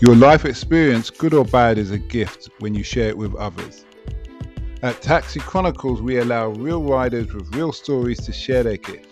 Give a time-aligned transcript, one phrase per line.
[0.00, 3.84] Your life experience, good or bad, is a gift when you share it with others.
[4.80, 9.08] At Taxi Chronicles, we allow real riders with real stories to share their gift.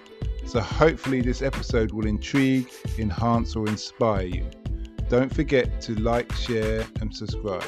[0.47, 4.49] So hopefully, this episode will intrigue, enhance, or inspire you.
[5.09, 7.65] Don't forget to like, share, and subscribe.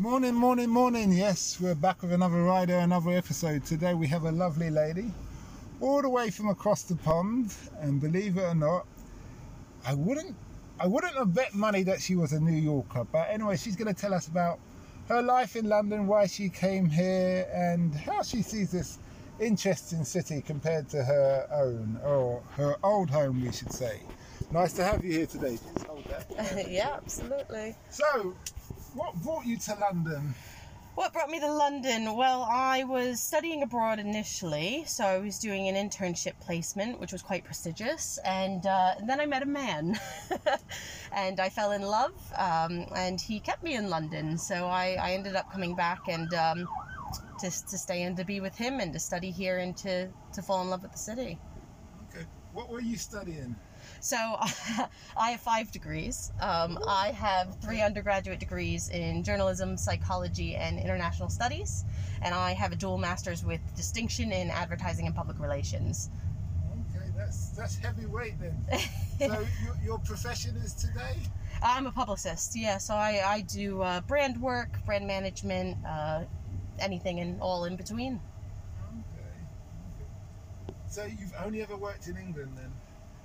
[0.00, 1.10] Morning, morning, morning.
[1.10, 3.64] Yes, we're back with another rider, another episode.
[3.64, 5.10] Today we have a lovely lady
[5.80, 8.86] all the way from across the pond, and believe it or not,
[9.86, 10.34] I wouldn't
[10.80, 13.04] I wouldn't have bet money that she was a New Yorker.
[13.10, 14.60] But anyway, she's going to tell us about
[15.08, 18.98] her life in London, why she came here, and how she sees this
[19.40, 24.00] interesting city compared to her own, or her old home, we should say.
[24.52, 25.58] Nice to have you here today.
[25.58, 26.68] Please hold that.
[26.70, 27.74] yeah, absolutely.
[27.90, 28.34] So,
[28.94, 30.34] what brought you to London?
[30.98, 32.16] What brought me to London?
[32.16, 37.22] Well, I was studying abroad initially, so I was doing an internship placement, which was
[37.22, 39.96] quite prestigious, and, uh, then I met a man,
[41.12, 45.12] and I fell in love, um, and he kept me in London, so I, I
[45.12, 46.66] ended up coming back and um,
[47.38, 50.42] to, to stay and to be with him and to study here and to, to
[50.42, 51.38] fall in love with the city.
[52.08, 53.54] Okay, what were you studying?
[54.00, 54.16] So
[55.16, 56.32] I have five degrees.
[56.40, 61.84] Um, I have three undergraduate degrees in journalism, psychology, and international studies,
[62.22, 66.10] and I have a dual master's with distinction in advertising and public relations.
[66.94, 68.56] Okay, that's that's heavyweight then.
[69.18, 71.16] so your, your profession is today?
[71.62, 72.56] I'm a publicist.
[72.56, 76.22] Yeah, so I I do uh, brand work, brand management, uh,
[76.78, 78.20] anything and all in between.
[78.84, 80.64] Okay.
[80.88, 82.72] So you've only ever worked in England then?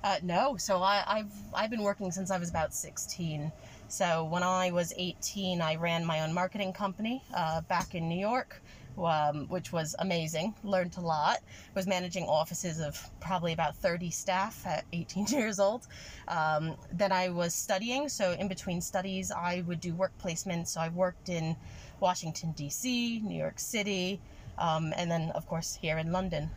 [0.04, 3.52] Uh, no, so I, have I've been working since I was about 16.
[3.88, 8.20] So when I was 18, I ran my own marketing company uh, back in New
[8.20, 8.62] York,
[8.98, 10.56] um, which was amazing.
[10.66, 11.38] Learned a lot.
[11.74, 15.88] Was managing offices of probably about 30 staff at 18 years old.
[16.28, 18.10] Um, then I was studying.
[18.10, 20.70] So in between studies, I would do work placements.
[20.70, 21.56] So I worked in
[22.02, 24.20] Washington D.C., New York City,
[24.58, 26.50] um, and then of course here in London.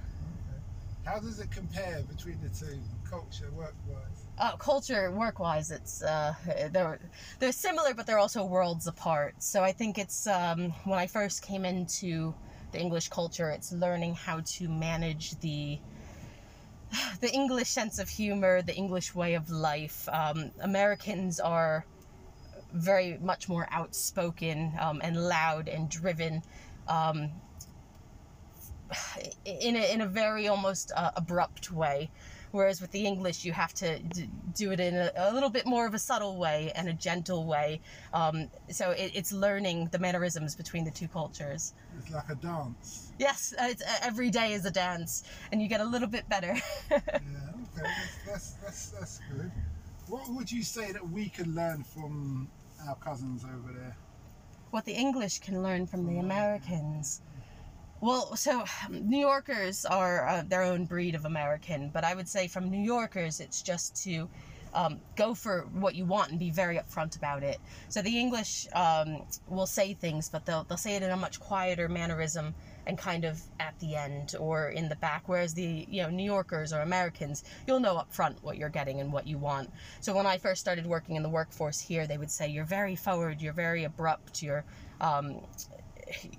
[1.07, 4.25] How does it compare between the two, culture, work-wise?
[4.39, 6.35] Uh, culture, work-wise, it's uh,
[6.73, 6.99] they're
[7.39, 9.37] they're similar, but they're also worlds apart.
[9.39, 12.35] So I think it's um, when I first came into
[12.73, 15.79] the English culture, it's learning how to manage the
[17.21, 20.09] the English sense of humor, the English way of life.
[20.09, 21.87] Um, Americans are
[22.73, 26.43] very much more outspoken um, and loud and driven.
[26.89, 27.31] Um,
[29.45, 32.11] in a, in a very almost uh, abrupt way.
[32.53, 35.67] Whereas with the english you have to d- do it in a, a, little bit
[35.67, 37.81] more of a subtle way and a gentle way.
[38.15, 41.75] Um, so it, it's learning the mannerisms between the two cultures.
[41.99, 43.13] It's like a dance.
[43.19, 46.29] Yes uh, it's, uh, every day is a dance and you get a little bit
[46.29, 46.57] better.
[46.91, 47.01] Yeah
[47.79, 47.91] okay
[48.27, 49.51] that's, that's, that's, that's good.
[50.09, 52.49] What would you say that we can learn from
[52.87, 53.97] our cousins over there?
[54.71, 57.21] What the english can learn from the americans
[58.01, 62.47] well, so New Yorkers are uh, their own breed of American, but I would say
[62.49, 64.29] from New Yorkers, it's just to
[64.75, 67.59] um, go for what you want and be very upfront about it.
[67.89, 71.41] So the English um, will say things, but they'll they'll say it in a much
[71.41, 72.55] quieter mannerism
[72.87, 75.23] and kind of at the end or in the back.
[75.27, 79.01] Whereas the you know New Yorkers or Americans, you'll know up front what you're getting
[79.01, 79.71] and what you want.
[80.01, 82.97] So when I first started working in the workforce here, they would say you're very
[82.97, 84.65] forward, you're very abrupt, you're
[85.01, 85.41] um,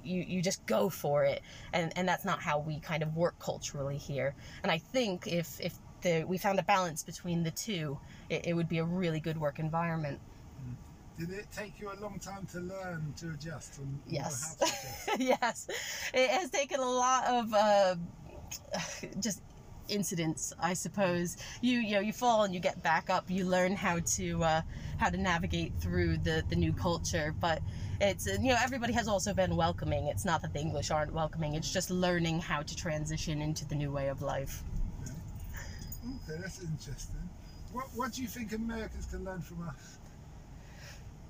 [0.04, 1.42] you you just go for it.
[1.74, 4.36] And and that's not how we kind of work culturally here.
[4.64, 7.98] And i think if if the we found a balance between the two
[8.30, 10.20] it, it would be a really good work environment.
[11.20, 14.56] Did it take you a long time to learn to adjust and yes.
[14.62, 15.20] adjust?
[15.20, 15.68] yes.
[16.14, 17.96] It has taken a lot of uh,
[19.20, 19.42] just
[19.90, 21.38] incidents i suppose.
[21.62, 23.30] You you know you fall and you get back up.
[23.30, 24.62] You learn how to uh,
[24.98, 27.34] how to navigate through the the new culture.
[27.40, 27.62] But
[28.00, 30.08] it's you know everybody has also been welcoming.
[30.08, 31.56] It's not that the english aren't welcoming.
[31.56, 34.64] It's just learning how to transition into the new way of life.
[35.04, 35.14] Okay,
[36.16, 37.16] okay that's interesting.
[37.74, 39.98] What, what do you think americans can learn from us?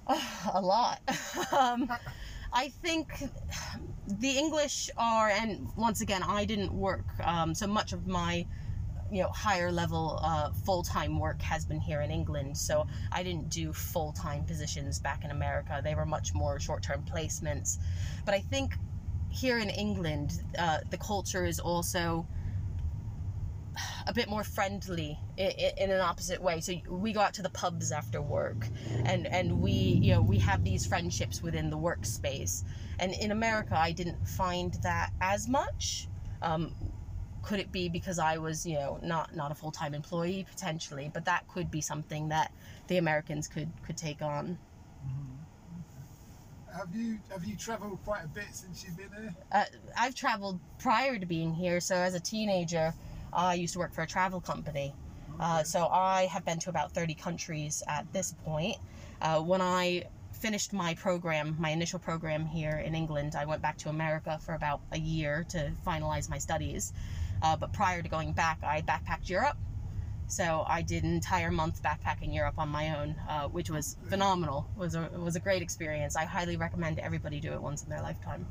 [0.07, 1.01] Oh, a lot.
[1.51, 1.89] Um,
[2.53, 3.23] I think
[4.07, 8.45] the English are, and once again, I didn't work, um, so much of my
[9.11, 13.49] you know higher level uh, full-time work has been here in england so i didn't
[13.49, 17.77] do full-time positions back in america they were much more short-term placements
[18.25, 18.75] but i think
[19.29, 22.25] here in england uh, the culture is also
[24.07, 26.59] a bit more friendly in, an opposite way.
[26.61, 28.67] So we go out to the pubs after work,
[29.05, 32.63] and and we you know we have these friendships within the workspace.
[32.99, 36.07] And in America, I didn't find that as much.
[36.41, 36.73] Um,
[37.47, 41.09] could it be because I was, you know, not not a full time employee potentially,
[41.13, 42.51] but that could be something that
[42.87, 44.57] the Americans could could take on.
[46.77, 49.35] Have you have you travelled quite a bit since you've been here?
[49.53, 49.63] Uh,
[49.97, 52.93] I've traveled prior to being here, so as a teenager,
[53.31, 54.93] I used to work for a travel company.
[55.39, 58.75] Uh, so I have been to about 30 countries at this point.
[59.21, 60.03] Uh, when I
[60.33, 64.53] finished my program, my initial program here in England, I went back to America for
[64.53, 66.93] about a year to finalize my studies.
[67.41, 69.57] Uh, but prior to going back, I backpacked Europe.
[70.27, 74.67] So I did an entire month backpacking Europe on my own, uh, which was phenomenal.
[74.75, 76.17] It was a it was a great experience.
[76.17, 78.45] I highly recommend everybody do it once in their lifetime.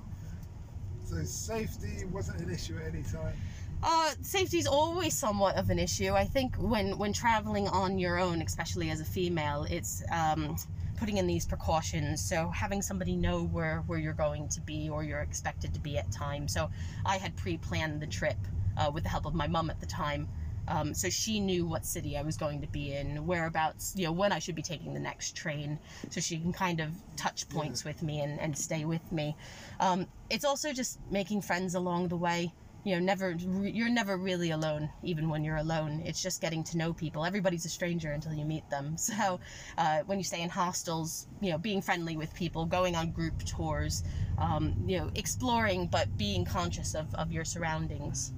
[1.05, 3.37] So safety wasn't an issue at any time.
[3.83, 6.15] Uh, safety is always somewhat of an issue.
[6.15, 10.57] I think when when traveling on your own, especially as a female, it's um,
[10.97, 12.23] putting in these precautions.
[12.27, 15.99] So having somebody know where where you're going to be or you're expected to be
[15.99, 16.55] at times.
[16.55, 16.71] So
[17.05, 18.39] I had pre-planned the trip
[18.77, 20.29] uh, with the help of my mum at the time.
[20.69, 24.13] Um, so she knew what city I was going to be in, whereabouts, you know,
[24.13, 25.79] when I should be taking the next train,
[26.11, 29.37] so she can kind of touch points with me and, and stay with me.
[29.79, 32.53] Um, it's also just making friends along the way.
[32.83, 36.03] You know, never you're never really alone, even when you're alone.
[36.05, 37.25] It's just getting to know people.
[37.25, 38.97] Everybody's a stranger until you meet them.
[39.17, 39.41] So
[39.77, 43.45] uh, when you stay in hostels, you know, being friendly with people, going on group
[43.45, 44.05] tours,
[44.39, 48.33] um, you know, exploring, but being conscious of, of your surroundings.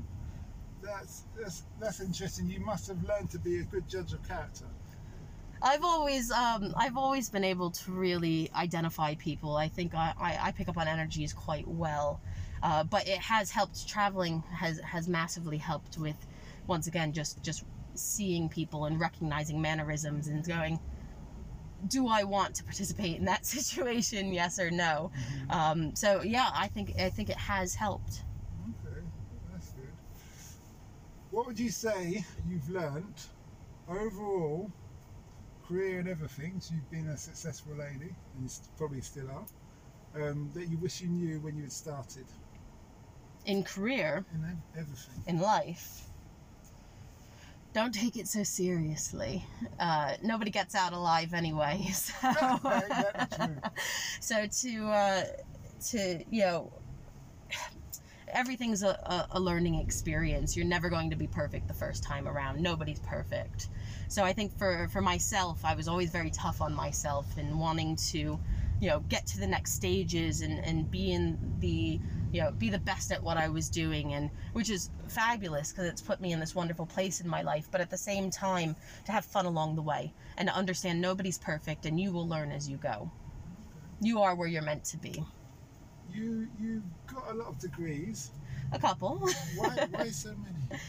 [0.88, 2.48] That's, that's that's interesting.
[2.48, 4.64] You must have learned to be a good judge of character.
[5.60, 9.56] I've always um, I've always been able to really identify people.
[9.56, 12.20] I think I, I, I pick up on energies quite well,
[12.62, 13.88] uh, but it has helped.
[13.88, 16.16] Traveling has has massively helped with,
[16.66, 17.64] once again, just just
[17.94, 20.78] seeing people and recognizing mannerisms and going,
[21.86, 24.32] do I want to participate in that situation?
[24.32, 25.10] Yes or no.
[25.50, 28.22] Um, so yeah, I think I think it has helped.
[28.86, 29.00] Okay,
[29.52, 29.88] that's good.
[31.30, 33.28] What would you say you've learnt
[33.88, 34.70] overall,
[35.66, 36.60] career and everything?
[36.60, 39.44] So you've been a successful lady, and you probably still are.
[40.14, 42.24] Um, that you wish you knew when you had started
[43.44, 45.22] In career, in everything.
[45.26, 46.06] in life,
[47.74, 49.44] don't take it so seriously.
[49.78, 51.86] Uh, nobody gets out alive anyway.
[51.92, 52.14] So,
[54.20, 55.24] so to uh,
[55.90, 56.72] to you know,
[58.32, 60.56] everything's a, a, a learning experience.
[60.56, 62.60] You're never going to be perfect the first time around.
[62.60, 63.68] Nobody's perfect.
[64.08, 67.96] So I think for for myself, I was always very tough on myself and wanting
[68.10, 68.38] to,
[68.80, 72.00] you know, get to the next stages and and be in the
[72.32, 75.86] you know be the best at what I was doing and which is fabulous because
[75.86, 77.68] it's put me in this wonderful place in my life.
[77.70, 78.76] But at the same time,
[79.06, 82.52] to have fun along the way and to understand nobody's perfect and you will learn
[82.52, 83.10] as you go.
[84.00, 85.24] You are where you're meant to be.
[86.12, 88.30] You you've got a lot of degrees.
[88.72, 89.18] A couple.
[89.56, 90.80] Why why so many?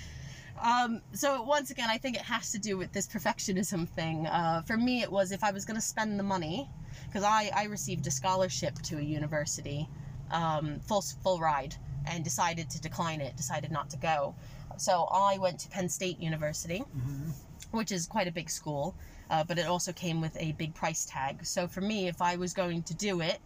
[0.62, 4.28] Um, so once again, I think it has to do with this perfectionism thing.
[4.28, 6.70] Uh, for me, it was if I was going to spend the money,
[7.08, 9.88] because I, I received a scholarship to a university,
[10.32, 11.76] um, full full ride,
[12.06, 13.38] and decided to decline it.
[13.38, 14.36] Decided not to go.
[14.78, 17.32] So I went to Penn State University, Mhm.
[17.72, 18.96] which is quite a big school,
[19.30, 21.46] uh, but it also came with a big price tag.
[21.46, 23.40] So for me, if I was going to do it,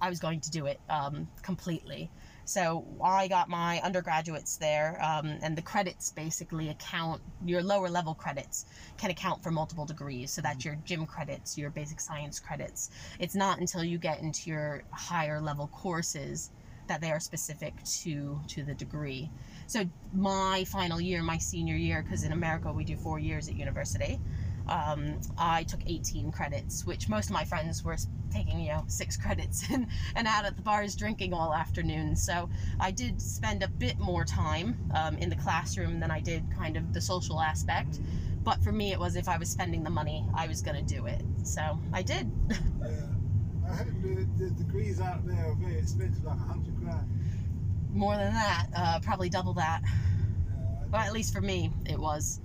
[0.00, 2.10] I was going to do it um, completely.
[2.44, 8.14] So I got my undergraduates there, um, and the credits basically account your lower level
[8.14, 8.66] credits
[8.98, 10.32] can account for multiple degrees.
[10.32, 12.90] So that's your gym credits, your basic science credits.
[13.20, 16.50] It's not until you get into your higher level courses
[16.88, 19.30] that they are specific to to the degree.
[19.68, 23.54] So my final year, my senior year, because in America we do four years at
[23.54, 24.18] university.
[24.70, 27.96] Um, I took 18 credits, which most of my friends were
[28.32, 32.14] taking, you know, six credits and, and out at the bars drinking all afternoon.
[32.16, 32.48] So
[32.78, 36.76] I did spend a bit more time um, in the classroom than I did kind
[36.76, 37.98] of the social aspect.
[38.42, 40.94] But for me, it was if I was spending the money, I was going to
[40.94, 41.20] do it.
[41.42, 42.30] So I did.
[42.80, 43.06] Yeah.
[43.70, 47.06] I heard the, the degrees out there are very expensive, like a hundred grand.
[47.92, 49.82] more than that, uh, probably double that.
[49.84, 52.40] Yeah, Well, at least for me, it was.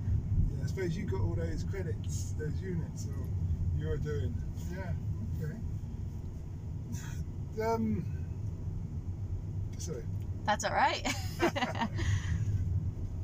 [0.65, 3.27] Yeah, I suppose you got all those credits, those units, or
[3.77, 4.33] you're doing.
[4.71, 4.93] Yeah.
[5.43, 5.53] Okay.
[7.63, 8.05] Um.
[9.77, 10.03] Sorry.
[10.45, 11.03] That's all right.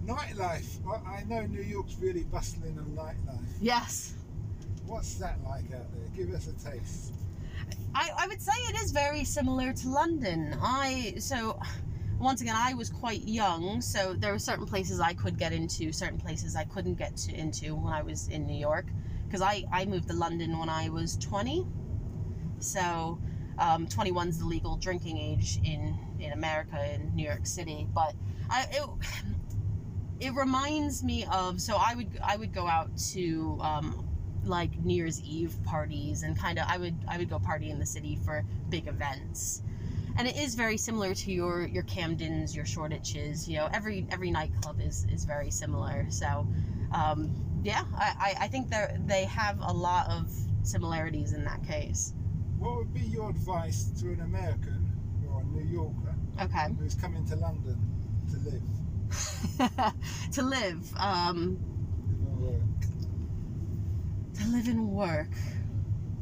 [0.05, 0.79] Nightlife.
[0.87, 3.45] I, I know New York's really bustling on nightlife.
[3.61, 4.15] yes.
[4.85, 6.09] What's that like out there?
[6.15, 7.13] Give us a taste.
[7.93, 10.57] I, I would say it is very similar to London.
[10.61, 11.59] I so
[12.21, 15.91] once again I was quite young, so there were certain places I could get into,
[15.91, 18.85] certain places I couldn't get to, into when I was in New York,
[19.25, 21.65] because I I moved to London when I was 20.
[22.59, 23.19] So
[23.57, 28.13] um, 21 is the legal drinking age in in America in New York City, but
[28.49, 28.89] I it,
[30.27, 34.07] it reminds me of so I would I would go out to um,
[34.45, 37.79] like New Year's Eve parties and kind of I would I would go party in
[37.79, 39.63] the city for big events.
[40.17, 43.47] And it is very similar to your your Camdens, your Shoreditches.
[43.47, 46.05] You know, every every nightclub is is very similar.
[46.09, 46.47] So,
[46.91, 47.31] um,
[47.63, 50.29] yeah, I, I, I think they they have a lot of
[50.63, 52.13] similarities in that case.
[52.59, 54.91] What would be your advice to an American
[55.27, 56.67] or a New Yorker Okay.
[56.79, 57.77] who's coming to London
[58.31, 59.93] to live,
[60.33, 61.57] to live, um,
[62.09, 62.81] live and work?
[64.35, 65.29] to live and work.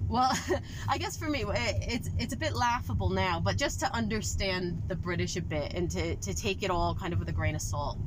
[0.09, 0.31] Well,
[0.89, 4.81] I guess for me, it, it's it's a bit laughable now, but just to understand
[4.87, 7.55] the British a bit and to, to take it all kind of with a grain
[7.55, 7.97] of salt.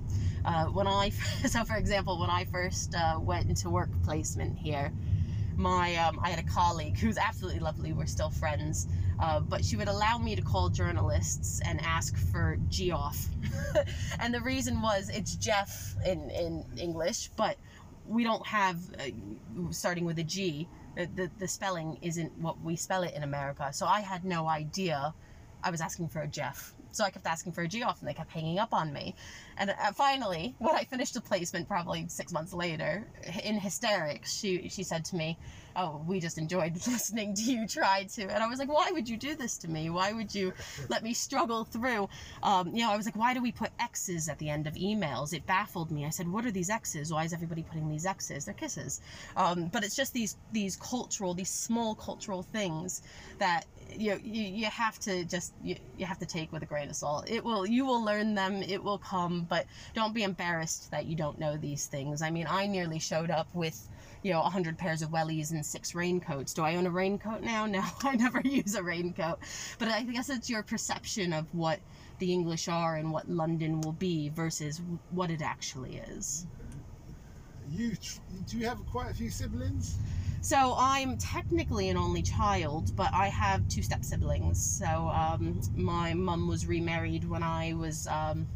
[0.44, 1.10] Uh, when I,
[1.46, 4.92] so for example, when I first uh, went into work placement here,
[5.56, 7.92] my um, I had a colleague who's absolutely lovely.
[7.92, 8.88] We're still friends,
[9.20, 13.28] uh, but she would allow me to call journalists and ask for G off,
[14.18, 17.56] and the reason was it's Jeff in in English, but
[18.08, 19.04] we don't have uh,
[19.70, 20.66] starting with a G.
[20.96, 23.72] The, the the spelling isn't what we spell it in America.
[23.72, 25.14] So I had no idea.
[25.62, 26.74] I was asking for a Jeff.
[26.90, 29.14] So I kept asking for a G off, and they kept hanging up on me.
[29.56, 33.06] And uh, finally, when I finished the placement, probably six months later,
[33.42, 35.38] in hysterics, she she said to me,
[35.76, 39.08] "Oh, we just enjoyed listening to you try to." And I was like, "Why would
[39.08, 39.90] you do this to me?
[39.90, 40.52] Why would you
[40.88, 42.08] let me struggle through?"
[42.42, 44.74] Um, you know, I was like, "Why do we put X's at the end of
[44.74, 46.06] emails?" It baffled me.
[46.06, 47.12] I said, "What are these X's?
[47.12, 48.44] Why is everybody putting these X's?
[48.44, 49.00] They're kisses."
[49.36, 53.02] Um, but it's just these these cultural, these small cultural things
[53.38, 53.66] that
[53.98, 56.96] you, you you have to just you, you have to take with a grain of
[56.96, 61.06] salt it will you will learn them it will come but don't be embarrassed that
[61.06, 63.88] you don't know these things i mean i nearly showed up with
[64.22, 67.66] you know 100 pairs of wellies and six raincoats do i own a raincoat now
[67.78, 69.38] no i never use a raincoat
[69.78, 71.80] but i guess it's your perception of what
[72.18, 76.46] the english are and what london will be versus what it actually is
[77.70, 77.92] You
[78.48, 79.96] do you have quite a few siblings?
[80.42, 84.60] So I'm technically an only child, but I have two step siblings.
[84.60, 88.48] So um, my mum was remarried when I was, um,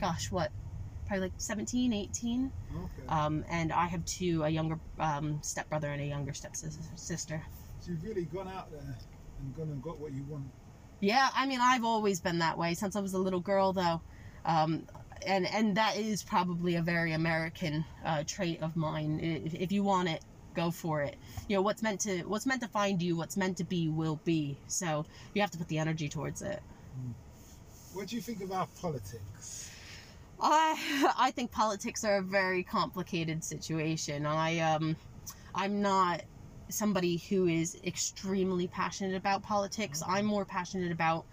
[0.00, 0.52] gosh, what,
[1.06, 2.52] probably like 17, 18.
[2.70, 3.08] Okay.
[3.08, 7.42] Um, and I have two, a younger um, stepbrother and a younger stepsister.
[7.80, 8.96] so you've really gone out there
[9.40, 10.44] and gone and got what you want.
[11.00, 14.00] Yeah, I mean, I've always been that way since I was a little girl, though.
[14.44, 14.86] Um,
[15.26, 19.20] and, and that is probably a very American uh, trait of mine.
[19.20, 20.22] If, if you want it,
[20.54, 21.16] go for it.
[21.48, 24.20] You know what's meant to what's meant to find you, what's meant to be will
[24.24, 24.56] be.
[24.66, 26.60] So you have to put the energy towards it.
[27.92, 29.65] What do you think about politics?
[30.40, 34.26] I I think politics are a very complicated situation.
[34.26, 34.96] I um
[35.54, 36.22] I'm not
[36.68, 40.02] somebody who is extremely passionate about politics.
[40.06, 41.24] I'm more passionate about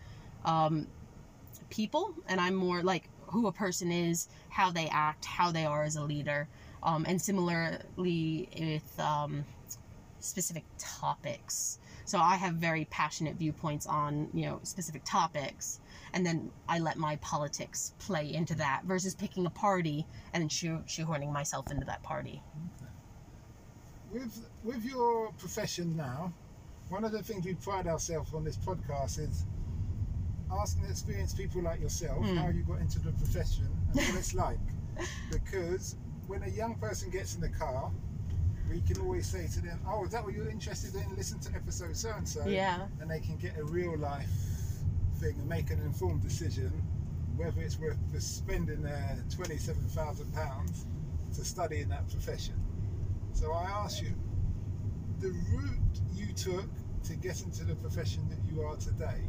[0.45, 0.87] um
[1.69, 5.83] people and I'm more like who a person is, how they act, how they are
[5.83, 6.47] as a leader.
[6.83, 9.45] Um, and similarly with um,
[10.19, 11.79] specific topics.
[12.05, 15.79] So I have very passionate viewpoints on you know specific topics,
[16.13, 20.83] and then I let my politics play into that versus picking a party and shoe
[20.87, 22.41] shoehorning myself into that party.
[24.11, 26.31] With with your profession now,
[26.89, 29.45] one of the things we pride ourselves on this podcast is
[30.51, 32.37] asking experienced people like yourself Mm.
[32.37, 34.59] how you got into the profession and what it's like.
[35.31, 35.95] Because
[36.27, 37.91] when a young person gets in the car,
[38.69, 41.15] we can always say to them, "Oh, is that what you're interested in?
[41.15, 42.85] Listen to episode so and so." Yeah.
[43.01, 44.29] and they can get a real life
[45.31, 46.71] and make an informed decision
[47.35, 50.85] whether it's worth spending their twenty-seven thousand pounds
[51.35, 52.53] to study in that profession.
[53.33, 54.13] So I ask you,
[55.19, 56.69] the route you took
[57.05, 59.21] to get into the profession that you are today,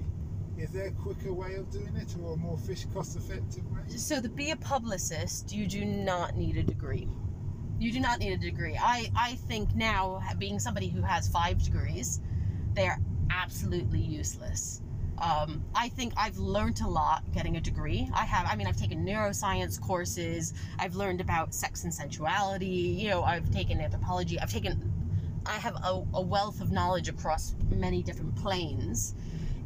[0.58, 3.96] is there a quicker way of doing it or a more fish cost-effective way?
[3.96, 7.08] So to be a publicist, you do not need a degree.
[7.78, 8.78] You do not need a degree.
[8.78, 12.20] I, I think now, being somebody who has five degrees,
[12.74, 14.82] they're absolutely useless.
[15.18, 18.08] Um, I think I've learned a lot getting a degree.
[18.12, 23.10] I have, I mean, I've taken neuroscience courses, I've learned about sex and sensuality, you
[23.10, 24.92] know, I've taken anthropology, I've taken,
[25.46, 29.14] I have a, a wealth of knowledge across many different planes.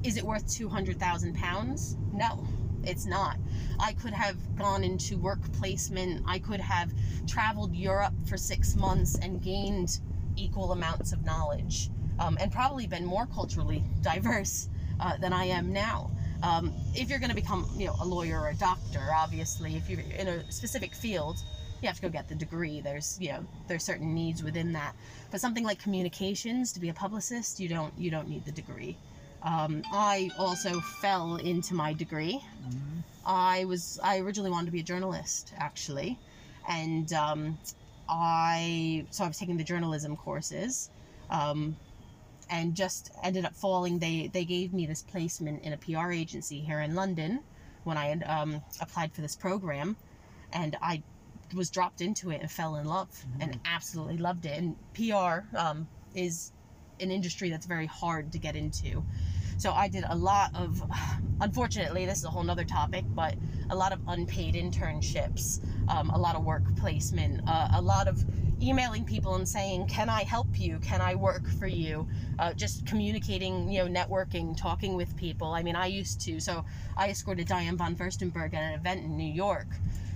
[0.04, 1.96] Is it worth 200,000 pounds?
[2.12, 2.46] No,
[2.84, 3.38] it's not.
[3.80, 6.24] I could have gone into work placement.
[6.26, 6.92] I could have
[7.26, 9.98] traveled Europe for six months and gained
[10.36, 14.68] equal amounts of knowledge um, and probably been more culturally diverse
[15.00, 16.10] uh, than I am now.
[16.42, 19.90] Um, if you're going to become, you know, a lawyer or a doctor, obviously, if
[19.90, 21.36] you're in a specific field,
[21.82, 22.80] you have to go get the degree.
[22.80, 24.94] There's, you know, there's certain needs within that.
[25.30, 28.96] But something like communications, to be a publicist, you don't, you don't need the degree.
[29.42, 32.40] Um, I also fell into my degree.
[33.24, 36.18] I was I originally wanted to be a journalist actually,
[36.68, 37.58] and um,
[38.08, 40.90] I so I was taking the journalism courses,
[41.30, 41.76] um,
[42.50, 43.98] and just ended up falling.
[43.98, 47.40] They they gave me this placement in a PR agency here in London
[47.84, 49.96] when I had um, applied for this program,
[50.52, 51.02] and I
[51.54, 53.08] was dropped into it and fell in love
[53.40, 54.58] and absolutely loved it.
[54.58, 56.52] And PR um, is
[57.00, 59.04] an industry that's very hard to get into.
[59.56, 60.82] So I did a lot of,
[61.40, 63.34] unfortunately, this is a whole nother topic, but
[63.70, 68.24] a lot of unpaid internships, um, a lot of work placement, uh, a lot of
[68.60, 70.78] emailing people and saying, "Can I help you?
[70.78, 75.48] Can I work for you?" Uh, just communicating, you know, networking, talking with people.
[75.48, 76.40] I mean, I used to.
[76.40, 76.64] So
[76.96, 79.68] I escorted Diane von Furstenberg at an event in New York,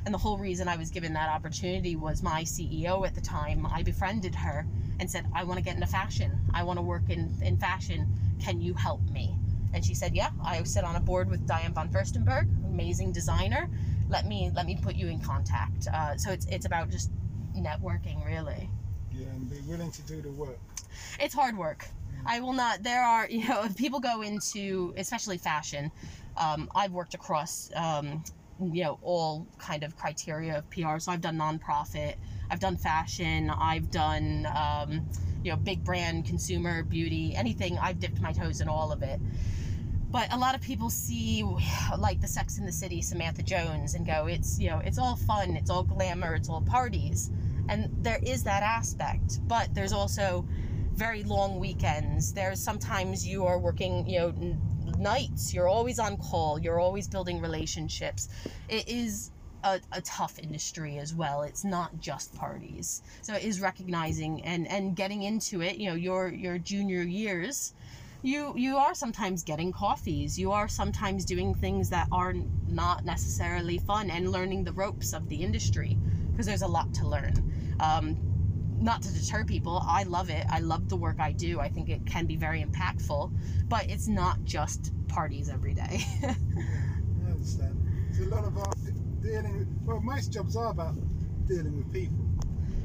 [0.04, 3.66] and the whole reason I was given that opportunity was my CEO at the time.
[3.66, 4.66] I befriended her
[4.99, 6.38] and said, "I want to get into fashion.
[6.52, 8.06] I want to work in in fashion.
[8.40, 9.37] Can you help me?"
[9.72, 13.70] And she said, "Yeah, I sit on a board with Diane von Furstenberg, amazing designer.
[14.08, 17.11] Let me let me put you in contact." Uh, so it's it's about just
[17.56, 18.68] networking, really.
[19.12, 20.59] Yeah, and be willing to do the work.
[21.21, 21.87] It's hard work.
[22.25, 22.82] I will not.
[22.82, 25.90] There are you know if people go into especially fashion.
[26.37, 28.25] Um, I've worked across um,
[28.61, 30.99] you know all kind of criteria of PR.
[30.99, 32.14] So I've done nonprofit,
[32.50, 35.06] I've done fashion, I've done um,
[35.42, 37.78] you know big brand, consumer, beauty, anything.
[37.78, 39.21] I've dipped my toes in all of it.
[40.11, 41.42] But a lot of people see
[41.99, 45.16] like the Sex in the City, Samantha Jones, and go, it's you know it's all
[45.16, 47.30] fun, it's all glamour, it's all parties,
[47.73, 49.41] and there is that aspect.
[49.49, 50.45] But there's also
[50.95, 52.33] very long weekends.
[52.35, 54.61] There's sometimes you are working, you know, n-
[54.99, 55.55] nights.
[55.55, 56.59] You're always on call.
[56.59, 58.29] You're always building relationships.
[58.69, 59.31] It is
[59.64, 61.43] a, a tough industry as well.
[61.43, 63.02] It's not just parties.
[63.23, 65.79] So it is recognizing and and getting into it.
[65.79, 67.73] You know, your your junior years.
[68.21, 70.38] You you are sometimes getting coffees.
[70.38, 72.35] You are sometimes doing things that are
[72.69, 75.97] not necessarily fun and learning the ropes of the industry
[76.33, 77.35] because there's a lot to learn.
[77.82, 78.16] Um,
[78.80, 79.82] not to deter people.
[79.86, 80.45] I love it.
[80.50, 81.60] I love the work I do.
[81.60, 83.32] I think it can be very impactful,
[83.68, 86.04] but it's not just parties every day.
[86.25, 87.78] I understand.
[88.10, 88.75] It's a lot about
[89.23, 90.95] dealing with, well, most jobs are about
[91.47, 92.25] dealing with people.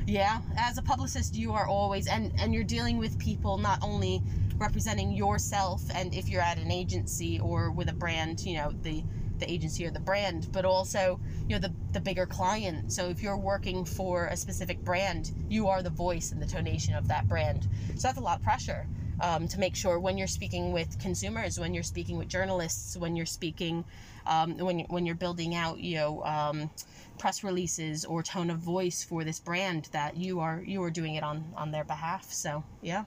[0.08, 4.22] yeah, as a publicist, you are always and and you're dealing with people not only
[4.58, 9.04] representing yourself and if you're at an agency or with a brand, you know, the
[9.40, 12.92] the agency or the brand, but also, you know, the the bigger client.
[12.92, 16.98] So if you're working for a specific brand, you are the voice and the tonation
[16.98, 17.68] of that brand.
[17.96, 18.88] So that's a lot of pressure.
[19.20, 23.16] Um, to make sure when you're speaking with consumers, when you're speaking with journalists, when
[23.16, 23.84] you're speaking,
[24.28, 26.70] um, when when you're building out, you know, um,
[27.18, 31.16] press releases or tone of voice for this brand, that you are you are doing
[31.16, 32.32] it on on their behalf.
[32.32, 33.06] So yeah,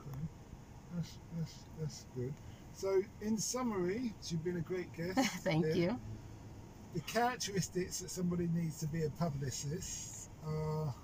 [0.00, 0.18] Okay.
[0.94, 2.34] That's, that's, that's good.
[2.74, 5.18] So, in summary, you've been a great guest.
[5.44, 5.74] thank Yeah.
[5.74, 6.00] you.
[6.94, 10.94] The characteristics that somebody needs to be a publicist are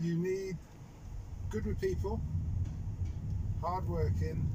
[0.00, 0.56] you need
[1.50, 2.20] good with people,
[3.60, 4.48] hardworking,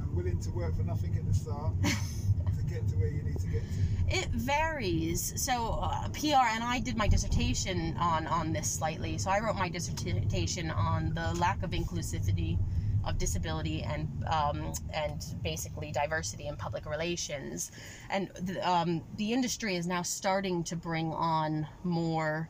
[0.00, 3.38] and willing to work for nothing at the start to get to where you need
[3.40, 4.16] to get to.
[4.16, 5.34] It varies.
[5.42, 9.18] So uh, PR, and I did my dissertation on on this slightly.
[9.18, 12.58] So I wrote my dissertation on the lack of inclusivity
[13.06, 17.70] of disability and um, and basically diversity in public relations,
[18.10, 22.48] and the, um, the industry is now starting to bring on more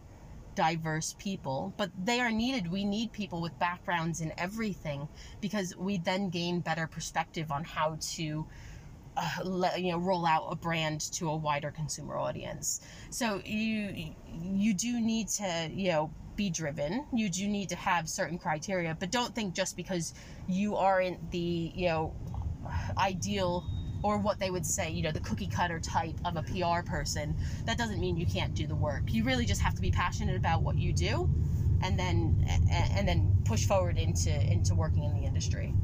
[0.55, 2.71] diverse people but they are needed.
[2.71, 5.09] We need people with backgrounds in everything
[5.41, 8.47] because we then gain better perspective on how to
[9.17, 12.81] uh, let, you know roll out a brand to a wider consumer audience.
[13.11, 18.09] So you you do need to you know be driven you do need to have
[18.09, 20.13] certain criteria but don't think just because
[20.49, 22.15] you aren't the you know
[22.99, 23.65] ideal
[24.03, 27.37] or what they would say you know the cookie cutter type of a pr person
[27.67, 30.37] that doesn't mean you can't do the work you really just have to be passionate
[30.37, 31.29] about what you do
[31.83, 32.37] and then
[32.97, 35.75] and, then push forward into into working in the industry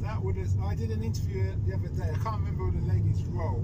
[0.00, 2.08] That would have, I did an interview the other day.
[2.10, 3.62] I can't remember the lady's role,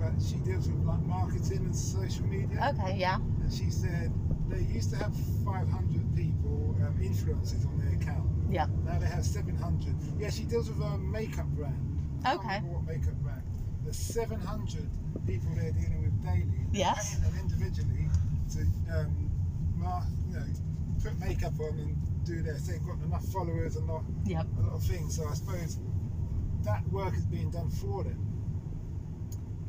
[0.00, 2.58] but she deals with like marketing and social media.
[2.70, 4.10] okay yeah And she said
[4.48, 8.28] they used to have 500 people, um, influencers on their account.
[8.50, 8.66] Yeah.
[8.84, 9.94] Now they have 700.
[10.18, 11.76] Yeah, she deals with a makeup brand.
[12.26, 12.58] Okay.
[12.60, 13.42] what makeup brand.
[13.84, 14.88] There's 700
[15.26, 16.66] people they're dealing with daily.
[16.72, 17.18] Yes.
[17.24, 18.08] And individually
[18.54, 18.60] to
[18.96, 19.30] um,
[19.76, 20.44] mar- you know,
[21.02, 22.80] put makeup on and do their thing.
[22.86, 24.46] Got enough followers and not Yep.
[24.58, 25.16] a lot of things.
[25.16, 25.78] So I suppose
[26.64, 28.24] that work is being done for them.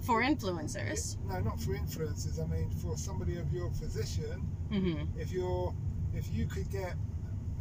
[0.02, 2.42] for influencers No, not for influencers.
[2.42, 5.74] I mean, for somebody of your position, hmm if you're
[6.14, 6.94] if you could get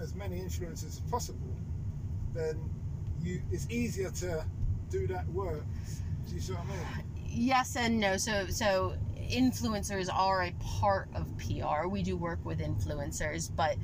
[0.01, 1.57] as many influencers as possible,
[2.35, 2.59] then
[3.21, 4.45] you it's easier to
[4.91, 5.65] do that work.
[6.29, 7.05] Do you see what I mean?
[7.31, 8.95] yes and no so so
[9.31, 11.89] influencers are a part of PR.
[11.89, 13.77] We do work with influencers, but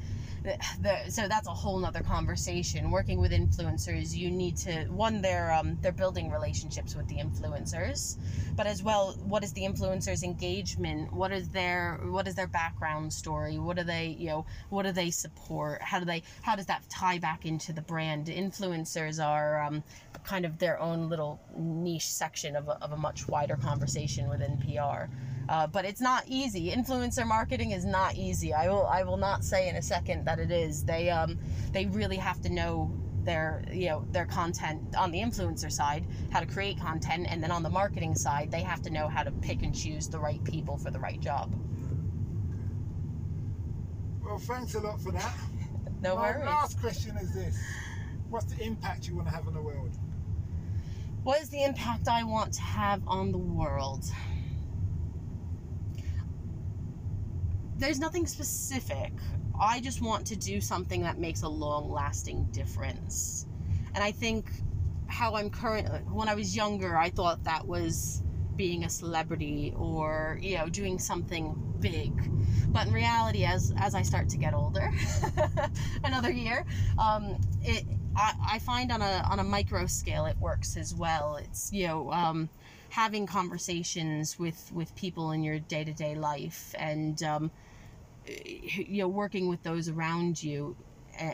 [0.45, 2.91] the, the, so that's a whole nother conversation.
[2.91, 8.19] Working with influencers, you need to one they're um, they're building relationships with the influencers,
[8.55, 11.13] but as well, what is the influencers' engagement?
[11.13, 13.59] What is their what is their background story?
[13.59, 15.81] What do they you know what do they support?
[15.81, 18.27] How do they how does that tie back into the brand?
[18.27, 19.83] Influencers are um,
[20.25, 24.59] kind of their own little niche section of a, of a much wider conversation within
[24.59, 25.11] PR.
[25.49, 26.71] Uh, but it's not easy.
[26.71, 28.55] Influencer marketing is not easy.
[28.55, 30.85] I will I will not say in a second that it is.
[30.85, 31.39] They um
[31.73, 32.91] they really have to know
[33.25, 37.51] their you know their content on the influencer side how to create content and then
[37.51, 40.43] on the marketing side they have to know how to pick and choose the right
[40.45, 41.53] people for the right job
[44.23, 45.35] well thanks a lot for that
[46.03, 47.59] no My worries last question is this
[48.29, 49.91] what's the impact you want to have on the world
[51.23, 54.05] what is the impact i want to have on the world
[57.77, 59.13] there's nothing specific.
[59.61, 63.47] I just want to do something that makes a long lasting difference.
[63.95, 64.47] And I think
[65.07, 68.23] how I'm current when I was younger, I thought that was
[68.57, 72.13] being a celebrity or you know doing something big
[72.73, 74.91] but in reality as as i start to get older
[76.05, 76.65] another year
[76.99, 77.85] um, it
[78.17, 81.87] I, I find on a on a micro scale it works as well it's you
[81.89, 82.49] know um,
[82.91, 87.51] having conversations with with people in your day-to-day life and um,
[88.27, 90.77] you know working with those around you
[91.21, 91.33] uh,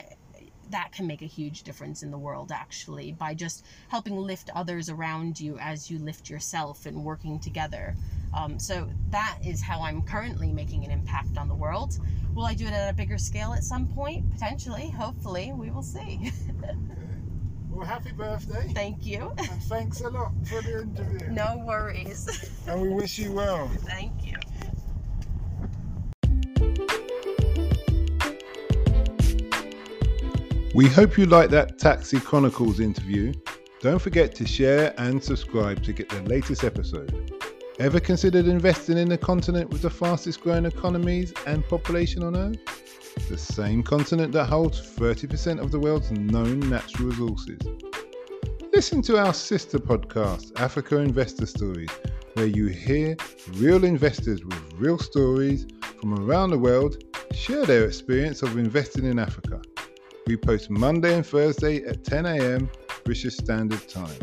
[0.71, 4.89] that can make a huge difference in the world actually by just helping lift others
[4.89, 7.95] around you as you lift yourself and working together.
[8.37, 11.99] Um, so that is how i'm currently making an impact on the world.
[12.35, 14.31] Will i do it at a bigger scale at some point?
[14.33, 16.33] Potentially hopefully we will see.
[16.63, 16.77] Okay.
[17.71, 18.71] well happy birthday.
[18.75, 19.33] Thank you.
[19.39, 21.31] And thanks a lot for the interview.
[21.31, 22.51] No worries.
[22.67, 23.69] And we wish you well.
[23.87, 24.37] Thank you
[30.73, 33.33] We hope you liked that Taxi Chronicles interview.
[33.81, 37.33] Don't forget to share and subscribe to get the latest episode.
[37.81, 43.27] Ever considered investing in the continent with the fastest growing economies and population on Earth?
[43.29, 47.59] The same continent that holds 30% of the world's known natural resources.
[48.73, 51.91] Listen to our sister podcast, Africa Investor Stories,
[52.35, 53.17] where you hear
[53.55, 55.67] real investors with real stories
[56.01, 57.03] from around the world
[57.33, 59.61] share their experience of investing in Africa.
[60.27, 62.71] We post Monday and Thursday at 10 a.m.
[63.05, 64.15] British Standard Time.